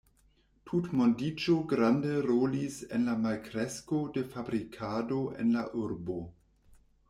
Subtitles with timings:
[0.69, 6.21] Tutmondiĝo grande rolis en la malkresko de fabrikado en la urbo.